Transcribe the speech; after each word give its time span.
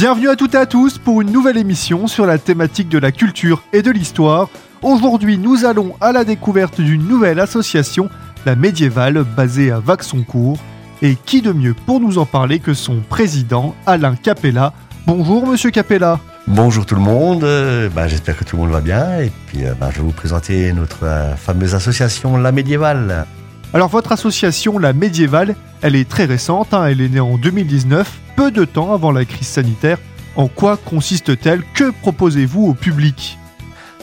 Bienvenue 0.00 0.30
à 0.30 0.36
toutes 0.36 0.54
et 0.54 0.56
à 0.56 0.64
tous 0.64 0.96
pour 0.96 1.20
une 1.20 1.30
nouvelle 1.30 1.58
émission 1.58 2.06
sur 2.06 2.24
la 2.24 2.38
thématique 2.38 2.88
de 2.88 2.96
la 2.96 3.12
culture 3.12 3.62
et 3.74 3.82
de 3.82 3.90
l'histoire. 3.90 4.48
Aujourd'hui, 4.80 5.36
nous 5.36 5.66
allons 5.66 5.94
à 6.00 6.10
la 6.10 6.24
découverte 6.24 6.80
d'une 6.80 7.06
nouvelle 7.06 7.38
association, 7.38 8.08
la 8.46 8.56
médiévale, 8.56 9.24
basée 9.36 9.70
à 9.70 9.78
Vaxoncourt. 9.78 10.58
Et 11.02 11.16
qui 11.16 11.42
de 11.42 11.52
mieux 11.52 11.74
pour 11.74 12.00
nous 12.00 12.16
en 12.16 12.24
parler 12.24 12.60
que 12.60 12.72
son 12.72 13.02
président, 13.10 13.74
Alain 13.84 14.16
Capella? 14.16 14.72
Bonjour, 15.06 15.46
monsieur 15.46 15.70
Capella. 15.70 16.18
Bonjour 16.46 16.86
tout 16.86 16.94
le 16.94 17.02
monde, 17.02 17.44
euh, 17.44 17.90
bah, 17.90 18.08
j'espère 18.08 18.38
que 18.38 18.44
tout 18.44 18.56
le 18.56 18.62
monde 18.62 18.72
va 18.72 18.80
bien 18.80 19.18
et 19.18 19.30
puis 19.48 19.66
euh, 19.66 19.74
bah, 19.78 19.90
je 19.92 19.98
vais 19.98 20.04
vous 20.04 20.12
présenter 20.12 20.72
notre 20.72 21.04
euh, 21.04 21.36
fameuse 21.36 21.74
association 21.74 22.38
La 22.38 22.52
Médiévale. 22.52 23.26
Alors 23.74 23.90
votre 23.90 24.12
association 24.12 24.78
La 24.78 24.94
Médiévale, 24.94 25.56
elle 25.82 25.94
est 25.94 26.08
très 26.08 26.24
récente, 26.24 26.72
hein, 26.72 26.86
elle 26.86 27.02
est 27.02 27.10
née 27.10 27.20
en 27.20 27.36
2019, 27.36 28.19
peu 28.36 28.50
de 28.50 28.64
temps 28.64 28.92
avant 28.92 29.12
la 29.12 29.24
crise 29.24 29.48
sanitaire. 29.48 29.98
En 30.36 30.48
quoi 30.48 30.76
consiste-t-elle? 30.76 31.62
Que 31.74 31.90
proposez-vous 31.90 32.66
au 32.66 32.74
public? 32.74 33.38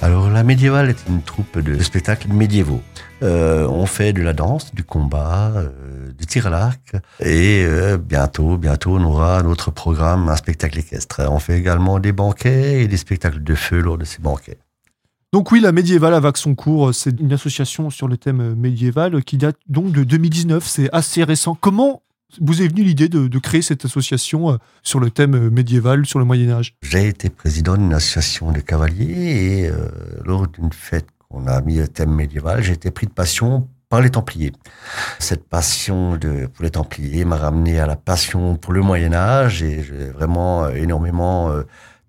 Alors 0.02 0.30
La 0.30 0.44
Médiévale 0.44 0.90
est 0.90 1.10
une 1.10 1.22
troupe 1.22 1.58
de 1.60 1.82
spectacles 1.82 2.32
médiévaux. 2.32 2.82
on 3.22 3.86
fait 3.86 4.14
de 4.14 4.22
la 4.22 4.34
danse, 4.34 4.74
du 4.76 4.84
combat, 4.84 5.54
du 6.18 6.26
tir 6.26 6.48
à 6.48 6.50
l'arc. 6.50 6.96
Et 7.20 7.64
euh, 7.66 7.98
bientôt, 7.98 8.58
bientôt, 8.58 8.96
on 8.98 9.04
aura 9.04 9.42
notre 9.44 9.72
programme, 9.72 10.30
un 10.30 10.36
spectacle 10.36 10.80
équestre. 10.80 11.22
On 11.30 11.40
fait 11.40 11.58
également 11.58 12.00
des 12.00 12.12
banquets 12.12 12.84
et 12.84 12.88
des 12.88 12.98
spectacles 12.98 13.44
de 13.44 13.56
feu 13.56 13.80
lors 13.80 13.98
de 13.98 14.06
ces 14.06 14.20
banquets. 14.20 14.58
Donc 15.34 15.52
oui, 15.52 15.60
la 15.60 15.72
médiévale 15.72 16.14
à 16.14 16.20
Vaxoncourt, 16.20 16.94
c'est 16.94 17.20
une 17.20 17.34
association 17.34 17.90
sur 17.90 18.08
le 18.08 18.18
thème 18.18 18.56
médiéval 18.56 19.24
qui 19.24 19.38
date 19.38 19.58
donc 19.68 19.92
de 19.92 20.04
2019, 20.04 20.66
c'est 20.66 20.90
assez 20.94 21.24
récent. 21.24 21.58
Comment 21.60 22.02
vous 22.42 22.62
est 22.62 22.68
venue 22.68 22.84
l'idée 22.84 23.10
de, 23.10 23.40
créer 23.40 23.62
cette 23.62 23.86
association 23.86 24.52
euh, 24.52 24.58
sur 24.84 25.00
le 25.00 25.10
thème 25.10 25.50
médiéval, 25.50 26.06
sur 26.06 26.20
le 26.20 26.26
Moyen 26.26 26.50
Âge? 26.52 26.76
J'ai 26.82 27.08
été 27.08 27.30
président 27.30 27.76
d'une 27.78 27.94
association 27.94 28.52
de 28.52 28.60
cavaliers 28.60 29.64
et 29.64 29.68
euh, 29.68 29.90
lors 30.26 30.48
d'une 30.48 30.74
fête 30.74 31.08
qu'on 31.30 31.48
a 31.48 31.62
mis 31.62 31.78
le 31.78 31.88
thème 31.88 32.14
médiéval, 32.14 32.64
j'ai 32.64 32.74
été 32.74 32.92
pris 32.92 33.08
de 33.08 33.12
passion 33.12 33.68
par 33.90 34.02
les 34.02 34.10
Templiers. 34.10 34.54
Cette 35.20 35.48
passion 35.48 36.18
de, 36.18 36.48
pour 36.48 36.64
les 36.64 36.72
Templiers 36.72 37.26
m'a 37.26 37.38
ramené 37.38 37.80
à 37.80 37.88
la 37.88 37.96
passion 37.96 38.56
pour 38.56 38.74
le 38.74 38.82
Moyen 38.82 39.14
Âge 39.14 39.64
et 39.64 39.84
j'ai 39.84 40.10
vraiment 40.10 40.66
euh, 40.66 40.72
énormément 40.72 41.50
euh, 41.50 41.64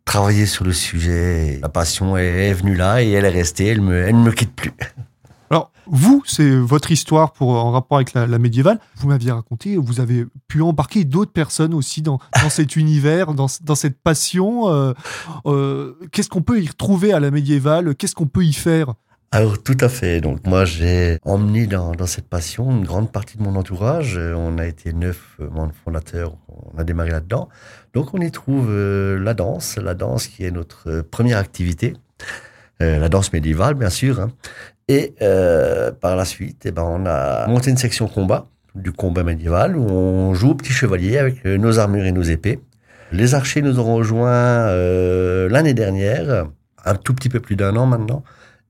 travaillé 0.05 0.47
sur 0.47 0.65
le 0.65 0.73
sujet. 0.73 1.59
La 1.63 1.69
passion 1.69 2.17
est, 2.17 2.53
venue 2.53 2.75
là 2.75 3.03
et 3.03 3.11
elle 3.11 3.25
est 3.25 3.31
restée, 3.31 3.67
elle 3.67 3.85
ne 3.85 4.13
me 4.13 4.33
quitte 4.33 4.55
plus. 4.55 4.73
Alors, 5.51 5.73
vous, 5.87 6.23
c'est 6.27 6.51
votre 6.51 6.91
histoire 6.91 7.33
pour, 7.33 7.51
en 7.51 7.71
rapport 7.73 7.97
avec 7.97 8.13
la, 8.13 8.27
médiévale. 8.39 8.79
Vous 8.97 9.09
m'aviez 9.09 9.33
raconté, 9.33 9.77
vous 9.77 10.01
avez 10.01 10.27
pu 10.47 10.61
embarquer 10.61 11.05
d'autres 11.05 11.33
personnes 11.33 11.75
aussi 11.75 12.03
dans, 12.03 12.19
cet 12.51 12.77
univers, 12.77 13.33
dans, 13.35 13.49
cette 13.49 14.01
passion. 14.01 14.95
Euh, 15.47 15.93
qu'est-ce 16.13 16.29
qu'on 16.29 16.43
peut 16.43 16.61
y 16.61 16.69
retrouver 16.69 17.13
à 17.13 17.21
la 17.21 17.31
médiévale? 17.31 17.95
Qu'est-ce 17.95 18.15
qu'on 18.15 18.27
peut 18.27 18.45
y 18.45 18.53
faire? 18.53 18.95
Alors 19.31 19.63
tout 19.63 19.77
à 19.81 19.91
fait. 19.91 20.21
Donc 20.23 20.47
moi 20.47 20.65
j'ai 20.65 21.19
emmené 21.23 21.67
dans, 21.67 21.95
cette 22.07 22.29
passion 22.29 22.71
une 22.71 22.85
grande 22.85 23.13
partie 23.13 23.37
de 23.37 23.43
mon 23.43 23.57
entourage. 23.57 24.17
On 24.19 24.57
a 24.59 24.67
été 24.67 24.93
neuf 24.95 25.39
membres 25.39 25.75
fondateurs, 25.85 26.35
on 26.49 26.79
a 26.79 26.85
démarré 26.85 27.11
là-dedans. 27.11 27.49
Donc 27.93 28.15
on 28.15 28.21
y 28.21 28.31
trouve 28.31 28.69
euh, 28.71 29.19
la 29.19 29.35
danse, 29.35 29.77
la 29.77 29.95
danse 29.95 30.29
qui 30.29 30.45
est 30.45 30.51
notre 30.51 30.89
euh, 30.89 31.03
première 31.03 31.39
activité, 31.39 31.95
euh, 32.81 32.99
la 32.99 33.09
danse 33.11 33.33
médiévale 33.35 33.75
bien 33.75 33.91
sûr. 33.91 34.19
Hein. 34.19 34.31
Et 34.89 35.15
par 36.01 36.17
la 36.17 36.25
suite, 36.25 36.63
eh 36.65 36.71
ben, 36.71 36.83
on 36.83 37.05
a 37.07 37.47
monté 37.47 37.71
une 37.71 37.77
section 37.77 38.09
combat, 38.09 38.47
du 38.75 38.93
combat 38.93 39.23
médiéval, 39.23 39.77
où 39.77 39.83
on 39.83 40.33
joue 40.35 40.51
au 40.51 40.55
petit 40.55 40.73
chevalier 40.73 41.19
avec 41.19 41.45
nos 41.45 41.79
armures 41.79 42.07
et 42.07 42.13
nos 42.13 42.23
épées. 42.23 42.61
Les 43.13 43.35
archers 43.35 43.61
nous 43.61 43.81
ont 43.81 43.95
rejoints 43.95 44.73
l'année 45.49 45.75
dernière, 45.75 46.47
un 46.85 46.95
tout 46.95 47.15
petit 47.15 47.29
peu 47.29 47.41
plus 47.41 47.57
d'un 47.57 47.77
an 47.77 47.87
maintenant. 47.87 48.23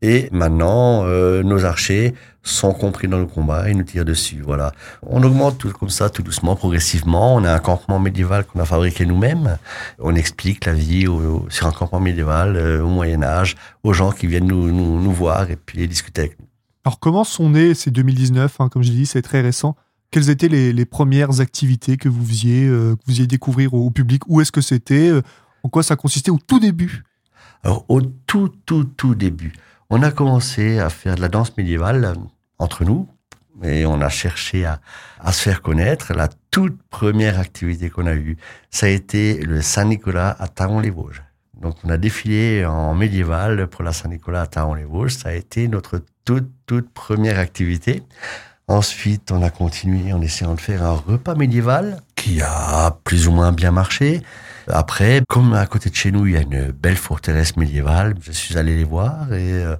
Et 0.03 0.28
maintenant, 0.31 1.04
euh, 1.06 1.43
nos 1.43 1.65
archers 1.65 2.15
sont 2.48 2.72
compris 2.72 3.09
dans 3.09 3.19
le 3.19 3.26
combat 3.26 3.69
et 3.69 3.75
nous 3.75 3.84
tirent 3.84 4.04
dessus. 4.04 4.42
Voilà. 4.44 4.72
On 5.03 5.22
augmente 5.22 5.59
tout 5.59 5.70
comme 5.70 5.91
ça, 5.91 6.10
tout 6.10 6.22
doucement, 6.22 6.56
progressivement. 6.56 7.34
On 7.34 7.44
a 7.44 7.53
un 7.53 7.59
campement 7.59 7.98
médiéval 7.98 8.44
qu'on 8.44 8.60
a 8.60 8.64
fabriqué 8.64 9.06
nous-mêmes. 9.06 9.59
On 9.98 10.14
explique 10.14 10.64
la 10.64 10.72
vie 10.72 11.06
sur 11.48 11.66
un 11.66 11.72
campement 11.72 12.00
médiéval 12.00 12.56
euh, 12.56 12.82
au 12.82 12.88
Moyen 12.88 13.22
Âge 13.22 13.56
aux 13.82 13.92
gens 13.92 14.12
qui 14.12 14.26
viennent 14.26 14.47
nous, 14.47 14.70
nous, 14.72 15.12
voir 15.12 15.50
et 15.50 15.56
puis 15.56 15.87
discuter 15.87 16.22
avec 16.22 16.38
nous. 16.38 16.47
Alors 16.84 16.98
comment 17.00 17.25
sont 17.25 17.50
nés 17.50 17.75
ces 17.75 17.91
2019 17.91 18.60
hein, 18.60 18.69
Comme 18.69 18.82
je 18.82 18.91
dis, 18.91 19.06
c'est 19.06 19.22
très 19.22 19.41
récent. 19.41 19.76
Quelles 20.10 20.31
étaient 20.31 20.48
les, 20.48 20.72
les, 20.72 20.84
premières 20.87 21.41
activités 21.41 21.98
que 21.98 22.08
vous 22.08 22.25
faisiez, 22.25 22.66
euh, 22.66 22.97
que 22.97 23.00
vous 23.04 23.12
faisiez 23.12 23.26
découvrir 23.26 23.75
au, 23.75 23.91
public? 23.91 24.22
Où 24.26 24.41
est-ce 24.41 24.53
que 24.53 24.62
c'était 24.62 25.12
En 25.62 25.69
quoi 25.69 25.82
ça 25.82 25.97
consistait 25.97 26.31
au 26.31 26.38
tout 26.38 26.60
début? 26.60 27.04
Alors 27.62 27.84
au 27.88 28.00
tout, 28.00 28.50
tout, 28.64 28.84
tout 28.84 29.14
début 29.14 29.53
on 29.91 30.03
a 30.03 30.10
commencé 30.10 30.78
à 30.78 30.91
faire 30.91 31.14
de 31.16 31.20
la 31.20 31.28
danse 31.28 31.56
médiévale 31.56 32.04
euh, 32.04 32.14
entre 32.58 32.84
nous 32.84 33.08
et 33.62 33.86
on 33.86 34.00
a 34.00 34.08
cherché 34.08 34.64
à, 34.64 34.80
se 35.32 35.42
faire 35.42 35.62
connaître. 35.62 36.12
La 36.14 36.28
toute 36.50 36.80
première 36.91 37.38
activité 37.38 37.91
qu'on 37.91 38.06
a 38.06 38.14
eue, 38.14 38.36
ça 38.70 38.86
a 38.86 38.88
été 38.88 39.41
le 39.41 39.62
Saint-Nicolas 39.62 40.36
à 40.38 40.48
Taron-les-Vosges. 40.48 41.22
Donc 41.60 41.76
on 41.82 41.91
a 41.91 41.96
défilé 41.96 42.64
en 42.64 42.94
médiéval 42.94 43.66
pour 43.66 43.82
la 43.82 43.92
Saint-Nicolas 43.92 44.42
à 44.42 44.46
Taron-les-Vosges. 44.46 45.14
Ça 45.14 45.30
a 45.30 45.32
été 45.32 45.66
notre 45.66 46.02
toute, 46.24 46.50
toute 46.66 46.91
première 46.91 47.38
activité. 47.38 48.02
Ensuite, 48.69 49.32
on 49.32 49.42
a 49.42 49.48
continué 49.48 50.12
en 50.12 50.20
essayant 50.20 50.54
de 50.54 50.60
faire 50.60 50.84
un 50.84 50.92
repas 50.92 51.34
médiéval 51.34 52.02
qui 52.14 52.42
a 52.42 52.98
plus 53.02 53.26
ou 53.26 53.32
moins 53.32 53.50
bien 53.50 53.70
marché. 53.70 54.20
Après, 54.69 55.22
comme 55.26 55.54
à 55.54 55.64
côté 55.66 55.88
de 55.88 55.94
chez 55.94 56.12
nous, 56.12 56.26
il 56.26 56.34
y 56.34 56.36
a 56.36 56.42
une 56.42 56.70
belle 56.70 56.96
forteresse 56.96 57.56
médiévale, 57.56 58.14
je 58.20 58.30
suis 58.30 58.58
allé 58.58 58.76
les 58.76 58.84
voir 58.84 59.32
et 59.32 59.64
euh, 59.64 59.76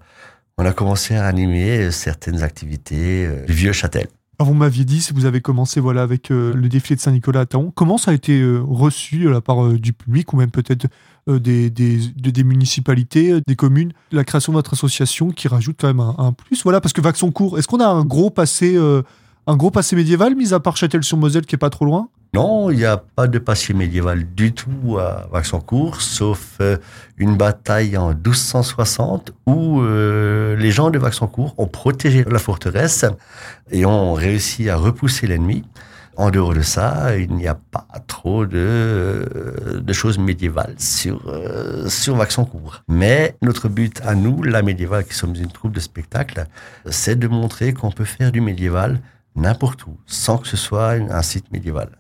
on 0.59 0.67
a 0.67 0.73
commencé 0.73 1.15
à 1.15 1.25
animer 1.25 1.91
certaines 1.93 2.43
activités 2.43 3.25
euh, 3.25 3.47
du 3.47 3.53
vieux 3.53 3.73
châtel. 3.73 4.09
Alors 4.41 4.53
vous 4.53 4.59
m'aviez 4.59 4.85
dit, 4.85 5.01
si 5.01 5.13
vous 5.13 5.25
avez 5.25 5.41
commencé 5.41 5.81
voilà, 5.81 6.03
avec 6.03 6.31
euh, 6.31 6.53
le 6.55 6.69
défilé 6.69 6.97
de 6.97 7.01
Saint-Nicolas 7.01 7.41
à 7.41 7.47
Taon, 7.47 7.73
comment 7.75 7.97
ça 7.99 8.11
a 8.11 8.15
été 8.15 8.41
reçu 8.63 9.19
de 9.19 9.29
la 9.29 9.41
part 9.41 9.69
du 9.71 9.93
public 9.93 10.33
ou 10.33 10.37
même 10.37 10.51
peut-être 10.51 10.87
des, 11.29 11.71
des, 11.71 11.99
des, 11.99 12.45
municipalités, 12.45 13.41
des 13.47 13.57
communes, 13.57 13.93
la 14.13 14.25
création 14.25 14.53
de 14.53 14.57
votre 14.57 14.73
association 14.73 15.31
qui 15.31 15.47
rajoute 15.47 15.77
quand 15.79 15.89
même 15.89 16.01
un, 16.01 16.33
plus 16.33 16.63
Voilà, 16.63 16.81
parce 16.81 16.95
que 16.95 17.03
Vaxoncourt, 17.03 17.59
est-ce 17.59 17.69
qu'on 17.69 17.81
a 17.81 17.87
un 17.87 18.05
gros 18.05 18.31
passé, 18.31 18.79
un 19.47 19.57
gros 19.57 19.71
passé 19.71 19.95
médiéval, 19.95 20.37
mis 20.37 20.55
à 20.55 20.61
part 20.61 20.79
Châtel-sur-Moselle 20.79 21.45
qui 21.45 21.55
est 21.55 21.59
pas 21.59 21.69
trop 21.69 21.85
loin? 21.85 22.09
Non, 22.35 22.71
il 22.71 22.77
n'y 22.77 22.85
a 22.85 22.99
pas 22.99 23.27
de 23.27 23.39
passé 23.39 23.73
médiéval 23.73 24.27
du 24.35 24.53
tout 24.53 24.99
à 24.99 25.27
Vaxencourt, 25.33 26.03
sauf 26.03 26.59
euh, 26.61 26.77
une 27.17 27.37
bataille 27.37 27.97
en 27.97 28.11
1260 28.11 29.33
où 29.47 29.81
euh, 29.81 30.38
les 30.59 30.71
gens 30.71 30.91
de 30.91 30.99
Vaxencourt 30.99 31.55
ont 31.59 31.67
protégé 31.67 32.25
la 32.29 32.39
forteresse 32.39 33.05
et 33.71 33.87
ont 33.87 34.13
réussi 34.15 34.69
à 34.69 34.77
repousser 34.77 35.27
l'ennemi. 35.27 35.65
En 36.17 36.31
dehors 36.31 36.53
de 36.53 36.63
ça, 36.63 37.17
il 37.17 37.33
n'y 37.33 37.47
a 37.47 37.55
pas 37.55 37.87
trop 38.09 38.45
de, 38.45 39.81
de 39.81 39.93
choses 39.93 40.19
médiévales 40.19 40.75
sur, 40.77 41.23
euh, 41.29 41.89
sur. 41.89 42.19
Mais 42.89 43.37
notre 43.41 43.69
but 43.69 44.01
à 44.05 44.17
nous, 44.17 44.43
la 44.43 44.63
médiévale, 44.63 45.05
qui 45.05 45.15
sommes 45.15 45.37
une 45.37 45.53
troupe 45.53 45.73
de 45.73 45.81
spectacle, 45.81 46.47
c'est 46.91 47.17
de 47.17 47.29
montrer 47.29 47.73
qu'on 47.73 47.93
peut 47.93 48.05
faire 48.05 48.33
du 48.33 48.41
médiéval 48.41 49.01
n'importe 49.37 49.87
où, 49.87 49.97
sans 50.07 50.39
que 50.39 50.49
ce 50.49 50.57
soit 50.57 50.95
un 50.95 51.23
site 51.23 51.53
médiéval. 51.53 51.91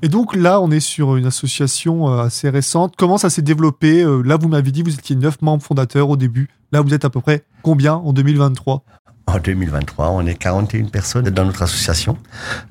Et 0.00 0.08
donc 0.08 0.36
là, 0.36 0.60
on 0.60 0.70
est 0.70 0.80
sur 0.80 1.16
une 1.16 1.26
association 1.26 2.08
euh, 2.08 2.22
assez 2.22 2.48
récente. 2.48 2.94
Comment 2.96 3.18
ça 3.18 3.30
s'est 3.30 3.42
développé 3.42 4.02
euh, 4.02 4.22
Là, 4.22 4.36
vous 4.36 4.48
m'avez 4.48 4.70
dit 4.70 4.82
vous 4.82 4.94
étiez 4.94 5.16
neuf 5.16 5.42
membres 5.42 5.62
fondateurs 5.62 6.08
au 6.08 6.16
début. 6.16 6.48
Là, 6.70 6.82
vous 6.82 6.94
êtes 6.94 7.04
à 7.04 7.10
peu 7.10 7.20
près 7.20 7.44
combien 7.62 7.94
en 7.94 8.12
2023 8.12 8.84
en 9.26 9.38
2023, 9.40 10.08
on 10.08 10.24
est 10.24 10.36
41 10.36 10.86
personnes 10.86 11.28
dans 11.28 11.44
notre 11.44 11.60
association. 11.60 12.16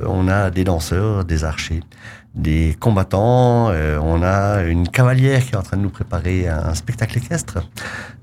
Euh, 0.02 0.06
on 0.08 0.28
a 0.28 0.50
des 0.50 0.64
danseurs, 0.64 1.24
des 1.24 1.44
archers, 1.44 1.82
des 2.34 2.76
combattants. 2.80 3.68
On 3.70 4.24
a 4.24 4.64
une 4.64 4.90
cavalière 4.90 5.46
qui 5.46 5.52
est 5.52 5.56
en 5.56 5.62
train 5.62 5.78
de 5.78 5.84
nous 5.84 5.92
préparer 5.92 6.48
un 6.48 6.74
spectacle 6.74 7.20
équestre. 7.20 7.60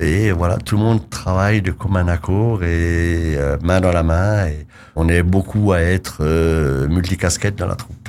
Et 0.01 0.33
voilà, 0.33 0.57
tout 0.57 0.77
le 0.77 0.83
monde 0.83 1.09
travaille 1.11 1.63
de 1.63 1.71
commun 1.71 2.09
accord 2.09 2.65
et 2.65 3.39
main 3.63 3.81
dans 3.81 3.93
la 3.93 4.03
main. 4.03 4.49
Et 4.49 4.67
on 4.97 5.09
est 5.09 5.23
beaucoup 5.23 5.71
à 5.71 5.79
être 5.79 6.25
multicasquettes 6.89 7.57
dans 7.57 7.69
la 7.69 7.77
troupe. 7.77 8.04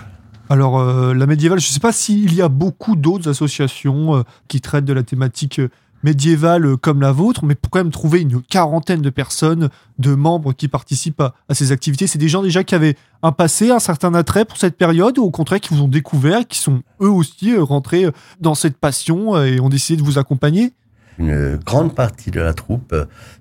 Alors, 0.49 0.79
euh, 0.79 1.13
la 1.13 1.25
médiévale, 1.25 1.59
je 1.59 1.67
ne 1.67 1.73
sais 1.73 1.79
pas 1.79 1.91
s'il 1.91 2.33
y 2.35 2.41
a 2.41 2.49
beaucoup 2.49 2.95
d'autres 2.95 3.29
associations 3.29 4.17
euh, 4.17 4.21
qui 4.47 4.61
traitent 4.61 4.85
de 4.85 4.93
la 4.93 5.01
thématique 5.01 5.59
euh, 5.59 5.69
médiévale 6.03 6.77
comme 6.77 7.01
la 7.01 7.11
vôtre, 7.11 7.43
mais 7.45 7.55
pour 7.55 7.71
quand 7.71 7.79
même 7.79 7.91
trouver 7.91 8.21
une 8.21 8.43
quarantaine 8.43 9.01
de 9.01 9.09
personnes, 9.09 9.69
de 9.97 10.13
membres 10.13 10.53
qui 10.53 10.67
participent 10.67 11.21
à, 11.21 11.33
ces 11.55 11.71
activités, 11.71 12.05
c'est 12.05 12.19
des 12.19 12.29
gens 12.29 12.43
déjà 12.43 12.63
qui 12.63 12.75
avaient 12.75 12.95
un 13.23 13.31
passé, 13.31 13.71
un 13.71 13.79
certain 13.79 14.13
attrait 14.13 14.45
pour 14.45 14.57
cette 14.57 14.77
période, 14.77 15.17
ou 15.17 15.23
au 15.23 15.31
contraire 15.31 15.59
qui 15.59 15.73
vous 15.73 15.81
ont 15.81 15.87
découvert, 15.87 16.47
qui 16.47 16.59
sont 16.59 16.83
eux 17.01 17.09
aussi 17.09 17.57
rentrés 17.57 18.05
dans 18.39 18.53
cette 18.53 18.77
passion 18.77 19.41
et 19.43 19.59
ont 19.59 19.69
décidé 19.69 19.99
de 19.99 20.05
vous 20.05 20.19
accompagner? 20.19 20.73
Une 21.17 21.55
grande 21.55 21.95
partie 21.95 22.29
de 22.29 22.41
la 22.41 22.53
troupe 22.53 22.93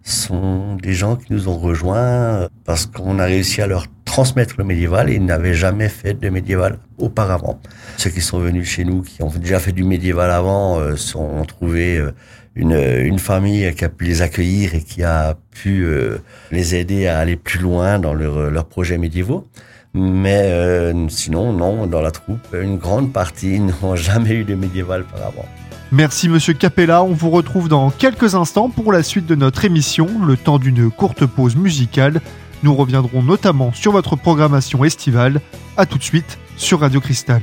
sont 0.02 0.76
des 0.76 0.94
gens 0.94 1.16
qui 1.16 1.34
nous 1.34 1.48
ont 1.48 1.58
rejoints 1.58 2.48
parce 2.64 2.86
qu'on 2.86 3.18
a 3.18 3.24
réussi 3.24 3.60
à 3.60 3.66
leur 3.66 3.88
transmettre 4.14 4.54
le 4.58 4.64
médiéval. 4.64 5.10
Ils 5.10 5.24
n'avaient 5.24 5.54
jamais 5.54 5.88
fait 5.88 6.14
de 6.14 6.28
médiéval 6.28 6.78
auparavant. 6.98 7.58
Ceux 7.96 8.10
qui 8.10 8.20
sont 8.20 8.38
venus 8.38 8.68
chez 8.68 8.84
nous, 8.84 9.02
qui 9.02 9.24
ont 9.24 9.28
déjà 9.28 9.58
fait 9.58 9.72
du 9.72 9.82
médiéval 9.82 10.30
avant, 10.30 10.78
euh, 10.78 10.94
ont 11.16 11.44
trouvé 11.44 11.96
euh, 11.96 12.12
une, 12.54 12.74
une, 12.74 13.18
famille 13.18 13.74
qui 13.74 13.84
a 13.84 13.88
pu 13.88 14.04
les 14.04 14.22
accueillir 14.22 14.76
et 14.76 14.82
qui 14.82 15.02
a 15.02 15.34
pu 15.50 15.82
euh, 15.82 16.18
les 16.52 16.76
aider 16.76 17.08
à 17.08 17.18
aller 17.18 17.34
plus 17.34 17.58
loin 17.58 17.98
dans 17.98 18.14
leurs 18.14 18.52
leur 18.52 18.66
projets 18.66 18.98
médiévaux. 18.98 19.48
Mais 19.94 20.92
sinon, 21.08 21.52
non, 21.52 21.88
dans 21.88 22.00
la 22.00 22.12
troupe, 22.12 22.46
une 22.52 22.78
grande 22.78 23.12
partie 23.12 23.58
n'ont 23.82 23.96
jamais 23.96 24.30
eu 24.30 24.44
de 24.44 24.54
médiéval 24.54 25.02
auparavant. 25.02 25.46
Merci 25.90 26.28
Monsieur 26.28 26.54
Capella, 26.54 27.02
on 27.02 27.12
vous 27.12 27.30
retrouve 27.30 27.68
dans 27.68 27.90
quelques 27.90 28.34
instants 28.34 28.68
pour 28.68 28.92
la 28.92 29.02
suite 29.02 29.26
de 29.26 29.34
notre 29.34 29.64
émission, 29.64 30.08
le 30.24 30.36
temps 30.36 30.58
d'une 30.58 30.90
courte 30.90 31.26
pause 31.26 31.56
musicale. 31.56 32.20
Nous 32.64 32.74
reviendrons 32.74 33.22
notamment 33.22 33.74
sur 33.74 33.92
votre 33.92 34.16
programmation 34.16 34.84
estivale. 34.84 35.42
A 35.76 35.84
tout 35.84 35.98
de 35.98 36.02
suite 36.02 36.38
sur 36.56 36.80
Radio 36.80 36.98
Cristal. 36.98 37.42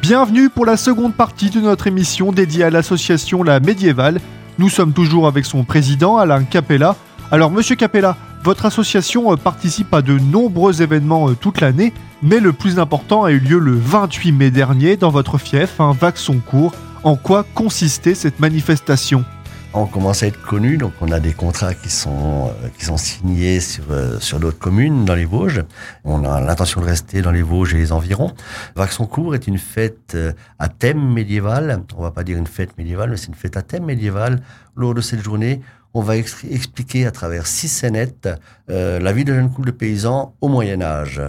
Bienvenue 0.00 0.50
pour 0.50 0.66
la 0.66 0.76
seconde 0.76 1.14
partie 1.16 1.50
de 1.50 1.60
notre 1.60 1.88
émission 1.88 2.30
dédiée 2.30 2.62
à 2.62 2.70
l'association 2.70 3.42
La 3.42 3.58
Médiévale. 3.58 4.20
Nous 4.60 4.68
sommes 4.68 4.92
toujours 4.92 5.26
avec 5.26 5.46
son 5.46 5.64
président 5.64 6.18
Alain 6.18 6.44
Capella. 6.44 6.94
Alors 7.30 7.50
monsieur 7.50 7.76
Capella, 7.76 8.18
votre 8.44 8.66
association 8.66 9.32
euh, 9.32 9.36
participe 9.36 9.94
à 9.94 10.02
de 10.02 10.18
nombreux 10.18 10.82
événements 10.82 11.30
euh, 11.30 11.34
toute 11.34 11.62
l'année, 11.62 11.94
mais 12.22 12.40
le 12.40 12.52
plus 12.52 12.78
important 12.78 13.24
a 13.24 13.30
eu 13.30 13.38
lieu 13.38 13.58
le 13.58 13.72
28 13.72 14.32
mai 14.32 14.50
dernier 14.50 14.98
dans 14.98 15.08
votre 15.08 15.38
fief, 15.38 15.80
un 15.80 15.92
Vaxoncourt. 15.92 16.74
En 17.04 17.16
quoi 17.16 17.46
consistait 17.54 18.14
cette 18.14 18.38
manifestation? 18.38 19.24
On 19.72 19.86
commence 19.86 20.22
à 20.22 20.26
être 20.26 20.40
connu, 20.40 20.76
donc 20.76 20.92
on 21.00 21.12
a 21.12 21.20
des 21.20 21.32
contrats 21.32 21.74
qui 21.74 21.90
sont 21.90 22.48
euh, 22.48 22.68
qui 22.76 22.84
sont 22.84 22.96
signés 22.96 23.60
sur 23.60 23.84
euh, 23.90 24.18
sur 24.18 24.40
d'autres 24.40 24.58
communes 24.58 25.04
dans 25.04 25.14
les 25.14 25.24
Vosges. 25.24 25.62
On 26.04 26.24
a 26.24 26.40
l'intention 26.40 26.80
de 26.80 26.86
rester 26.86 27.22
dans 27.22 27.30
les 27.30 27.42
Vosges 27.42 27.74
et 27.74 27.78
les 27.78 27.92
environs. 27.92 28.32
Vaxoncourt 28.74 29.34
est 29.34 29.46
une 29.46 29.58
fête 29.58 30.14
euh, 30.14 30.32
à 30.58 30.68
thème 30.68 31.12
médiéval. 31.12 31.82
On 31.96 32.02
va 32.02 32.10
pas 32.10 32.24
dire 32.24 32.36
une 32.36 32.48
fête 32.48 32.76
médiévale, 32.78 33.10
mais 33.10 33.16
c'est 33.16 33.28
une 33.28 33.34
fête 33.34 33.56
à 33.56 33.62
thème 33.62 33.84
médiéval. 33.84 34.42
Lors 34.76 34.94
de 34.94 35.00
cette 35.00 35.22
journée, 35.22 35.60
on 35.94 36.00
va 36.00 36.16
expliquer 36.16 37.06
à 37.06 37.10
travers 37.10 37.46
six 37.46 37.68
scénettes 37.68 38.28
la 38.68 39.12
vie 39.12 39.24
de 39.24 39.34
jeunes 39.34 39.50
couple 39.50 39.66
de 39.66 39.72
paysans 39.72 40.34
au 40.40 40.48
Moyen 40.48 40.80
Âge 40.80 41.20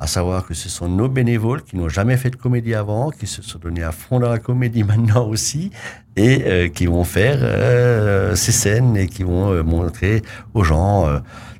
à 0.00 0.06
savoir 0.06 0.46
que 0.46 0.54
ce 0.54 0.70
sont 0.70 0.88
nos 0.88 1.08
bénévoles 1.08 1.62
qui 1.62 1.76
n'ont 1.76 1.90
jamais 1.90 2.16
fait 2.16 2.30
de 2.30 2.36
comédie 2.36 2.74
avant, 2.74 3.10
qui 3.10 3.26
se 3.26 3.42
sont 3.42 3.58
donnés 3.58 3.82
à 3.82 3.92
fond 3.92 4.18
dans 4.18 4.30
la 4.30 4.38
comédie 4.38 4.82
maintenant 4.92 5.28
aussi, 5.28 5.70
et 6.16 6.42
euh, 6.46 6.68
qui 6.68 6.86
vont 6.86 7.04
faire 7.04 7.38
euh, 7.42 8.34
ces 8.34 8.52
scènes 8.52 8.96
et 8.96 9.06
qui 9.06 9.22
vont 9.22 9.52
euh, 9.52 9.62
montrer 9.62 10.22
aux 10.54 10.64
gens, 10.64 11.06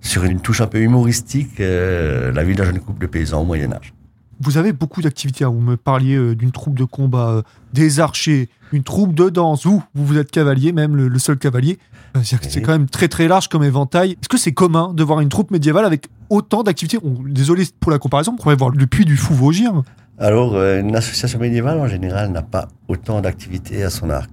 sur 0.00 0.24
une 0.24 0.40
touche 0.40 0.62
un 0.62 0.66
peu 0.66 0.78
humoristique, 0.78 1.58
la 1.58 2.42
vie 2.42 2.54
d'un 2.54 2.64
jeune 2.64 2.80
couple 2.80 3.02
de 3.02 3.06
paysans 3.06 3.42
au 3.42 3.44
Moyen 3.44 3.72
Âge. 3.72 3.92
Vous 4.40 4.56
avez 4.56 4.72
beaucoup 4.72 5.02
d'activités. 5.02 5.44
Hein. 5.44 5.50
Vous 5.50 5.60
me 5.60 5.76
parliez 5.76 6.34
d'une 6.34 6.50
troupe 6.50 6.78
de 6.78 6.84
combat, 6.84 7.42
des 7.72 8.00
archers, 8.00 8.48
une 8.72 8.82
troupe 8.82 9.14
de 9.14 9.28
danse. 9.28 9.66
Vous, 9.66 9.82
vous 9.94 10.18
êtes 10.18 10.30
cavalier, 10.30 10.72
même 10.72 10.96
le, 10.96 11.18
seul 11.18 11.36
cavalier. 11.36 11.78
C'est 12.22 12.62
quand 12.62 12.72
même 12.72 12.88
très 12.88 13.08
très 13.08 13.28
large 13.28 13.48
comme 13.48 13.62
éventail. 13.62 14.12
Est-ce 14.12 14.28
que 14.28 14.38
c'est 14.38 14.52
commun 14.52 14.92
de 14.94 15.02
voir 15.04 15.20
une 15.20 15.28
troupe 15.28 15.50
médiévale 15.50 15.84
avec 15.84 16.08
autant 16.28 16.62
d'activités? 16.62 16.98
Désolé 17.26 17.64
pour 17.78 17.90
la 17.90 17.98
comparaison, 17.98 18.32
on 18.32 18.36
pourrait 18.36 18.56
voir 18.56 18.70
le 18.70 18.86
puits 18.86 19.04
du 19.04 19.16
Fou 19.16 19.34
Vosgien. 19.34 19.84
Alors, 20.18 20.54
euh, 20.54 20.80
une 20.80 20.94
association 20.96 21.38
médiévale, 21.38 21.78
en 21.80 21.86
général, 21.86 22.30
n'a 22.30 22.42
pas 22.42 22.68
autant 22.88 23.22
d'activités 23.22 23.82
à 23.82 23.88
son 23.88 24.10
arc. 24.10 24.30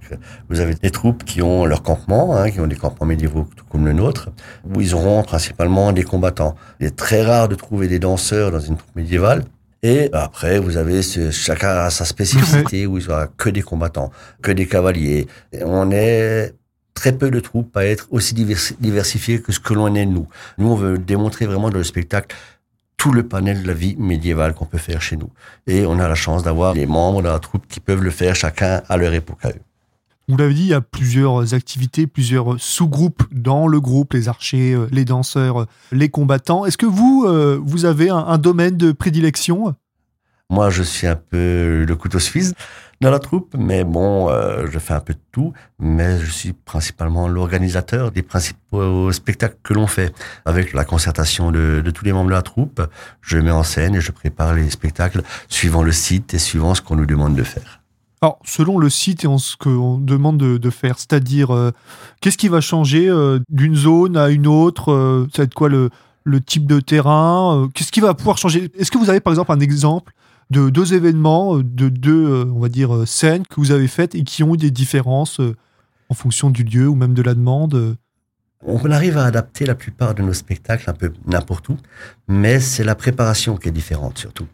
Vous 0.50 0.60
avez 0.60 0.74
des 0.74 0.90
troupes 0.90 1.24
qui 1.24 1.40
ont 1.40 1.64
leur 1.64 1.82
campement, 1.82 2.36
hein, 2.36 2.50
qui 2.50 2.60
ont 2.60 2.66
des 2.66 2.76
campements 2.76 3.06
médiévaux 3.06 3.48
comme 3.70 3.86
le 3.86 3.94
nôtre, 3.94 4.28
où 4.66 4.82
ils 4.82 4.94
auront 4.94 5.22
principalement 5.22 5.92
des 5.92 6.02
combattants. 6.02 6.56
Il 6.78 6.86
est 6.86 6.96
très 6.96 7.22
rare 7.22 7.48
de 7.48 7.54
trouver 7.54 7.88
des 7.88 7.98
danseurs 7.98 8.50
dans 8.50 8.60
une 8.60 8.76
troupe 8.76 8.96
médiévale. 8.96 9.44
Et 9.82 10.08
après, 10.12 10.58
vous 10.58 10.76
avez 10.76 11.02
ce, 11.02 11.30
chacun 11.30 11.68
a 11.68 11.90
sa 11.90 12.04
spécificité, 12.04 12.86
où 12.86 12.98
il 12.98 13.06
n'y 13.06 13.10
aura 13.10 13.28
que 13.28 13.48
des 13.48 13.62
combattants, 13.62 14.10
que 14.42 14.50
des 14.50 14.66
cavaliers. 14.66 15.28
on 15.62 15.90
est 15.90 16.52
très 16.94 17.12
peu 17.12 17.30
de 17.30 17.38
troupes 17.38 17.76
à 17.76 17.86
être 17.86 18.08
aussi 18.10 18.34
diversifiées 18.34 19.40
que 19.40 19.52
ce 19.52 19.60
que 19.60 19.74
l'on 19.74 19.94
est 19.94 20.06
nous. 20.06 20.26
Nous, 20.58 20.68
on 20.68 20.74
veut 20.74 20.98
démontrer 20.98 21.46
vraiment 21.46 21.70
dans 21.70 21.78
le 21.78 21.84
spectacle 21.84 22.34
tout 22.96 23.12
le 23.12 23.22
panel 23.22 23.62
de 23.62 23.68
la 23.68 23.74
vie 23.74 23.94
médiévale 23.96 24.54
qu'on 24.54 24.66
peut 24.66 24.78
faire 24.78 25.00
chez 25.00 25.16
nous. 25.16 25.30
Et 25.68 25.86
on 25.86 26.00
a 26.00 26.08
la 26.08 26.16
chance 26.16 26.42
d'avoir 26.42 26.74
les 26.74 26.86
membres 26.86 27.22
de 27.22 27.28
la 27.28 27.38
troupe 27.38 27.68
qui 27.68 27.78
peuvent 27.78 28.02
le 28.02 28.10
faire 28.10 28.34
chacun 28.34 28.82
à 28.88 28.96
leur 28.96 29.14
époque 29.14 29.44
à 29.44 29.50
eux. 29.50 29.67
Vous 30.28 30.36
l'avez 30.36 30.52
dit, 30.52 30.64
il 30.64 30.68
y 30.68 30.74
a 30.74 30.82
plusieurs 30.82 31.54
activités, 31.54 32.06
plusieurs 32.06 32.60
sous-groupes 32.60 33.22
dans 33.32 33.66
le 33.66 33.80
groupe, 33.80 34.12
les 34.12 34.28
archers, 34.28 34.74
euh, 34.74 34.86
les 34.92 35.06
danseurs, 35.06 35.62
euh, 35.62 35.66
les 35.90 36.10
combattants. 36.10 36.66
Est-ce 36.66 36.76
que 36.76 36.84
vous, 36.84 37.24
euh, 37.26 37.58
vous 37.64 37.86
avez 37.86 38.10
un, 38.10 38.36
domaine 38.36 38.76
de 38.76 38.92
prédilection? 38.92 39.74
Moi, 40.50 40.68
je 40.68 40.82
suis 40.82 41.06
un 41.06 41.16
peu 41.16 41.82
le 41.88 41.96
couteau 41.96 42.18
suisse 42.18 42.52
dans 43.00 43.10
la 43.10 43.20
troupe, 43.20 43.54
mais 43.58 43.84
bon, 43.84 44.28
je 44.70 44.78
fais 44.78 44.94
un 44.94 45.00
peu 45.00 45.14
de 45.14 45.20
tout, 45.30 45.52
mais 45.78 46.18
je 46.18 46.30
suis 46.30 46.52
principalement 46.52 47.28
l'organisateur 47.28 48.10
des 48.12 48.22
principaux 48.22 49.12
spectacles 49.12 49.56
que 49.62 49.74
l'on 49.74 49.86
fait. 49.86 50.12
Avec 50.46 50.72
la 50.72 50.84
concertation 50.84 51.52
de, 51.52 51.82
tous 51.94 52.04
les 52.04 52.12
membres 52.12 52.30
de 52.30 52.34
la 52.34 52.42
troupe, 52.42 52.82
je 53.20 53.38
mets 53.38 53.50
en 53.50 53.62
scène 53.62 53.94
et 53.94 54.00
je 54.00 54.10
prépare 54.10 54.54
les 54.54 54.70
spectacles 54.70 55.22
suivant 55.48 55.82
le 55.82 55.92
site 55.92 56.32
et 56.34 56.38
suivant 56.38 56.74
ce 56.74 56.80
qu'on 56.80 56.96
nous 56.96 57.06
demande 57.06 57.34
de 57.36 57.44
faire. 57.44 57.80
Alors, 58.20 58.40
selon 58.44 58.78
le 58.78 58.90
site 58.90 59.24
et 59.24 59.28
ce 59.38 59.56
qu'on 59.56 59.98
demande 59.98 60.38
de, 60.38 60.70
faire, 60.70 60.98
c'est-à-dire, 60.98 61.54
euh, 61.54 61.70
qu'est-ce 62.20 62.38
qui 62.38 62.48
va 62.48 62.60
changer 62.60 63.08
euh, 63.08 63.38
d'une 63.48 63.76
zone 63.76 64.16
à 64.16 64.28
une 64.28 64.46
autre 64.46 65.26
Ça 65.32 65.42
va 65.42 65.44
être 65.44 65.54
quoi 65.54 65.68
le, 65.68 65.90
le 66.24 66.40
type 66.40 66.66
de 66.66 66.80
terrain 66.80 67.68
Qu'est-ce 67.74 67.92
qui 67.92 68.00
va 68.00 68.14
pouvoir 68.14 68.38
changer? 68.38 68.70
Est-ce 68.76 68.90
que 68.90 68.98
vous 68.98 69.10
avez 69.10 69.20
par 69.20 69.32
exemple 69.32 69.52
un 69.52 69.60
exemple 69.60 70.12
de 70.50 70.70
deux 70.70 70.94
événements, 70.94 71.56
euh, 71.56 71.64
de 71.64 71.88
deux, 71.88 72.26
euh, 72.28 72.52
on 72.54 72.60
va 72.60 72.68
dire, 72.68 72.94
euh, 72.94 73.06
scènes 73.06 73.46
que 73.46 73.56
vous 73.56 73.70
avez 73.70 73.88
faites 73.88 74.14
et 74.14 74.24
qui 74.24 74.42
ont 74.42 74.54
eu 74.54 74.58
des 74.58 74.70
différences 74.70 75.40
en 76.08 76.14
fonction 76.14 76.50
du 76.50 76.62
lieu 76.64 76.88
ou 76.88 76.94
même 76.94 77.14
de 77.14 77.22
la 77.22 77.34
demande 77.34 77.96
on 78.66 78.90
arrive 78.90 79.16
à 79.16 79.24
adapter 79.24 79.66
la 79.66 79.76
plupart 79.76 80.16
de 80.16 80.22
nos 80.22 80.32
spectacles 80.32 80.90
un 80.90 80.92
peu 80.92 81.12
n'importe 81.26 81.68
où, 81.68 81.76
mais 82.26 82.58
c'est 82.58 82.82
la 82.82 82.96
préparation 82.96 83.56
qui 83.56 83.68
est 83.68 83.72
différente 83.72 84.18
surtout. 84.18 84.48